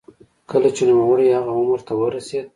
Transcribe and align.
کله 0.51 0.69
چې 0.75 0.83
نوموړی 0.89 1.27
هغه 1.37 1.51
عمر 1.59 1.79
ته 1.87 1.93
ورسېد. 1.99 2.45